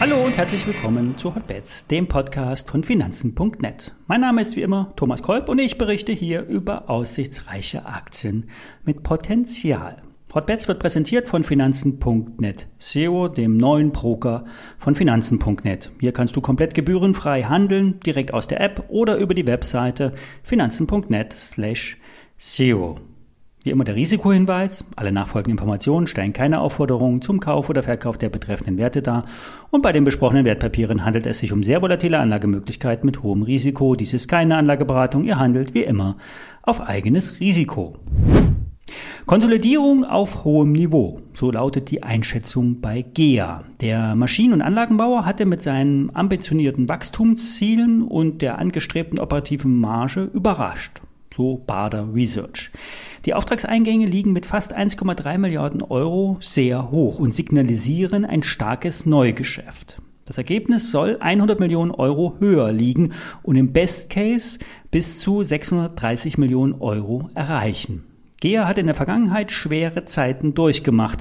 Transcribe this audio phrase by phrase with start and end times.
[0.00, 3.94] Hallo und herzlich willkommen zu Hotbets, dem Podcast von Finanzen.net.
[4.06, 8.50] Mein Name ist wie immer Thomas Kolb und ich berichte hier über aussichtsreiche Aktien
[8.84, 10.02] mit Potenzial.
[10.34, 14.44] Hotbets wird präsentiert von Finanzen.net SEO, dem neuen Broker
[14.78, 15.92] von Finanzen.net.
[16.00, 20.12] Hier kannst du komplett gebührenfrei handeln, direkt aus der App oder über die Webseite
[20.42, 21.98] finanzen.net slash
[22.36, 22.96] SEO.
[23.64, 24.84] Wie immer der Risikohinweis.
[24.94, 29.24] Alle nachfolgenden Informationen stellen keine Aufforderung zum Kauf oder Verkauf der betreffenden Werte dar.
[29.70, 33.94] Und bei den besprochenen Wertpapieren handelt es sich um sehr volatile Anlagemöglichkeiten mit hohem Risiko.
[33.94, 35.24] Dies ist keine Anlageberatung.
[35.24, 36.18] Ihr handelt wie immer
[36.60, 37.96] auf eigenes Risiko.
[39.24, 43.64] Konsolidierung auf hohem Niveau, so lautet die Einschätzung bei GEA.
[43.80, 51.00] Der Maschinen- und Anlagenbauer hatte mit seinen ambitionierten Wachstumszielen und der angestrebten operativen Marge überrascht
[51.34, 52.70] so Bader Research.
[53.24, 60.00] Die Auftragseingänge liegen mit fast 1,3 Milliarden Euro sehr hoch und signalisieren ein starkes Neugeschäft.
[60.26, 63.12] Das Ergebnis soll 100 Millionen Euro höher liegen
[63.42, 64.58] und im Best Case
[64.90, 68.04] bis zu 630 Millionen Euro erreichen.
[68.40, 71.20] GEA hat in der Vergangenheit schwere Zeiten durchgemacht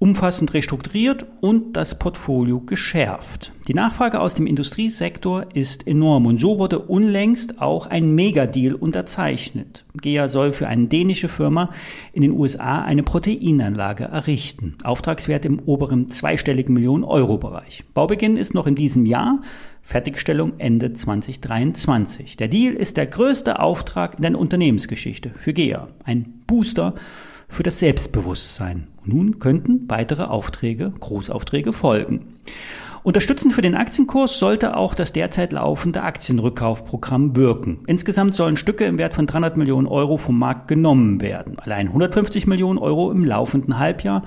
[0.00, 3.52] umfassend restrukturiert und das Portfolio geschärft.
[3.68, 9.84] Die Nachfrage aus dem Industriesektor ist enorm und so wurde unlängst auch ein Megadeal unterzeichnet.
[10.00, 11.68] GEA soll für eine dänische Firma
[12.14, 14.74] in den USA eine Proteinanlage errichten.
[14.82, 17.84] Auftragswert im oberen zweistelligen Millionen Euro Bereich.
[17.92, 19.42] Baubeginn ist noch in diesem Jahr.
[19.82, 22.38] Fertigstellung Ende 2023.
[22.38, 25.88] Der Deal ist der größte Auftrag in der Unternehmensgeschichte für GEA.
[26.04, 26.94] Ein Booster
[27.50, 28.86] für das Selbstbewusstsein.
[29.02, 32.38] Und nun könnten weitere Aufträge, Großaufträge folgen.
[33.02, 37.78] Unterstützend für den Aktienkurs sollte auch das derzeit laufende Aktienrückkaufprogramm wirken.
[37.86, 41.58] Insgesamt sollen Stücke im Wert von 300 Millionen Euro vom Markt genommen werden.
[41.58, 44.22] Allein 150 Millionen Euro im laufenden Halbjahr,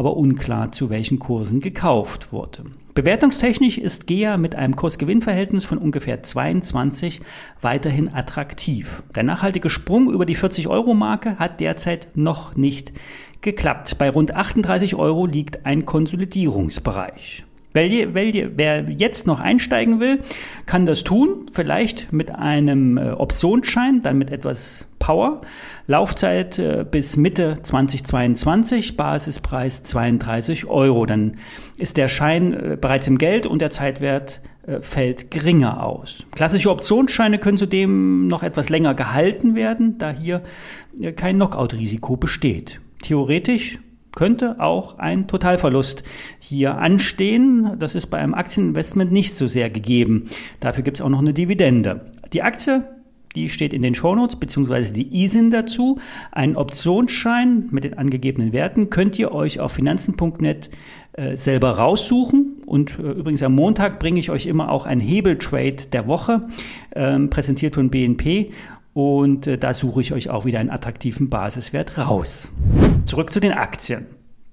[0.00, 2.64] aber unklar zu welchen Kursen gekauft wurde.
[2.94, 7.20] Bewertungstechnisch ist GEA mit einem Kursgewinnverhältnis von ungefähr 22
[7.60, 9.02] weiterhin attraktiv.
[9.14, 12.94] Der nachhaltige Sprung über die 40-Euro-Marke hat derzeit noch nicht
[13.42, 13.98] geklappt.
[13.98, 17.44] Bei rund 38 Euro liegt ein Konsolidierungsbereich.
[17.74, 20.20] Wer jetzt noch einsteigen will,
[20.64, 21.44] kann das tun.
[21.52, 25.40] Vielleicht mit einem äh, Optionsschein, dann mit etwas Power.
[25.88, 31.04] Laufzeit äh, bis Mitte 2022, Basispreis 32 Euro.
[31.06, 31.38] Dann
[31.76, 34.40] ist der Schein äh, bereits im Geld und der Zeitwert
[34.82, 36.18] fällt geringer aus.
[36.32, 40.42] Klassische Optionsscheine können zudem noch etwas länger gehalten werden, da hier
[41.16, 42.80] kein Knockout-Risiko besteht.
[43.02, 43.80] Theoretisch
[44.14, 46.02] könnte auch ein Totalverlust
[46.38, 47.76] hier anstehen.
[47.78, 50.28] Das ist bei einem Aktieninvestment nicht so sehr gegeben.
[50.60, 52.12] Dafür gibt es auch noch eine Dividende.
[52.32, 52.84] Die Aktie
[53.34, 55.98] die steht in den Shownotes, beziehungsweise die ISIN dazu.
[56.32, 60.70] Ein Optionsschein mit den angegebenen Werten könnt ihr euch auf finanzen.net
[61.12, 62.62] äh, selber raussuchen.
[62.66, 66.48] Und äh, übrigens am Montag bringe ich euch immer auch ein Hebeltrade der Woche,
[66.94, 68.50] ähm, präsentiert von BNP.
[68.94, 72.50] Und äh, da suche ich euch auch wieder einen attraktiven Basiswert raus.
[73.04, 74.06] Zurück zu den Aktien.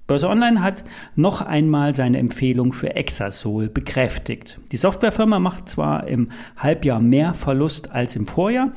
[0.08, 0.84] Börse Online hat
[1.16, 4.58] noch einmal seine Empfehlung für Exasol bekräftigt.
[4.72, 8.72] Die Softwarefirma macht zwar im Halbjahr mehr Verlust als im Vorjahr,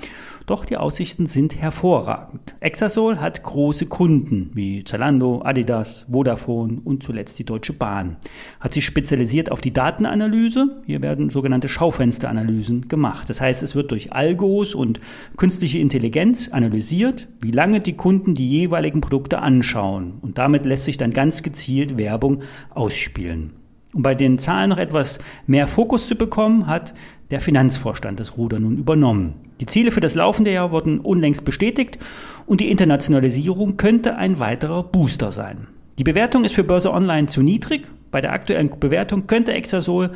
[0.52, 2.56] doch die Aussichten sind hervorragend.
[2.60, 8.18] Exasol hat große Kunden wie Zalando, Adidas, Vodafone und zuletzt die Deutsche Bahn.
[8.60, 10.82] Hat sich spezialisiert auf die Datenanalyse.
[10.86, 13.30] Hier werden sogenannte Schaufensteranalysen gemacht.
[13.30, 15.00] Das heißt, es wird durch Algos und
[15.38, 20.16] künstliche Intelligenz analysiert, wie lange die Kunden die jeweiligen Produkte anschauen.
[20.22, 22.42] Und damit lässt sich dann ganz gezielt Werbung
[22.72, 23.61] ausspielen.
[23.94, 26.94] Um bei den Zahlen noch etwas mehr Fokus zu bekommen, hat
[27.30, 29.34] der Finanzvorstand das Ruder nun übernommen.
[29.60, 32.00] Die Ziele für das laufende Jahr wurden unlängst bestätigt
[32.46, 35.68] und die Internationalisierung könnte ein weiterer Booster sein.
[36.00, 37.88] Die Bewertung ist für Börse Online zu niedrig.
[38.12, 40.12] Bei der aktuellen Bewertung könnte Exasol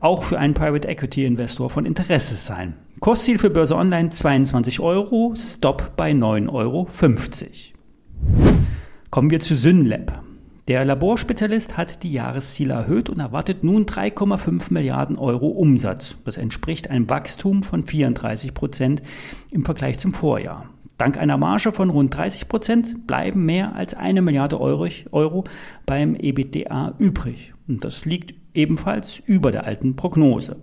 [0.00, 2.74] auch für einen Private Equity Investor von Interesse sein.
[3.00, 6.88] Kursziel für Börse Online 22 Euro, Stop bei 9,50 Euro.
[9.10, 10.22] Kommen wir zu Synlab.
[10.68, 16.16] Der Laborspezialist hat die Jahresziele erhöht und erwartet nun 3,5 Milliarden Euro Umsatz.
[16.24, 19.00] Das entspricht einem Wachstum von 34 Prozent
[19.52, 20.68] im Vergleich zum Vorjahr.
[20.98, 25.44] Dank einer Marge von rund 30 Prozent bleiben mehr als eine Milliarde Euro
[25.84, 27.54] beim EBITDA übrig.
[27.68, 30.56] Und das liegt ebenfalls über der alten Prognose.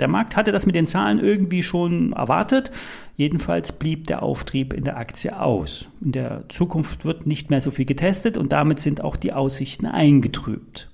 [0.00, 2.70] Der Markt hatte das mit den Zahlen irgendwie schon erwartet.
[3.16, 5.86] Jedenfalls blieb der Auftrieb in der Aktie aus.
[6.00, 9.86] In der Zukunft wird nicht mehr so viel getestet und damit sind auch die Aussichten
[9.86, 10.88] eingetrübt.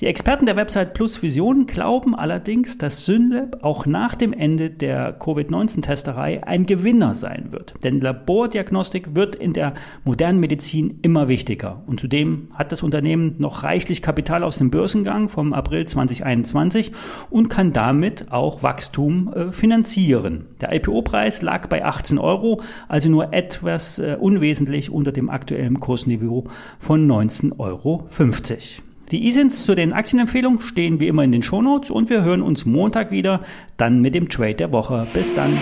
[0.00, 5.12] Die Experten der Website Plus Vision glauben allerdings, dass Synlab auch nach dem Ende der
[5.18, 7.74] Covid-19-Testerei ein Gewinner sein wird.
[7.82, 9.74] Denn Labordiagnostik wird in der
[10.04, 11.82] modernen Medizin immer wichtiger.
[11.88, 16.92] Und zudem hat das Unternehmen noch reichlich Kapital aus dem Börsengang vom April 2021
[17.28, 20.46] und kann damit auch Wachstum äh, finanzieren.
[20.60, 26.44] Der IPO-Preis lag bei 18 Euro, also nur etwas äh, unwesentlich unter dem aktuellen Kursniveau
[26.78, 28.06] von 19,50 Euro.
[29.10, 32.66] Die ISINs zu den Aktienempfehlungen stehen wie immer in den Shownotes und wir hören uns
[32.66, 33.40] Montag wieder,
[33.76, 35.06] dann mit dem Trade der Woche.
[35.14, 35.58] Bis dann.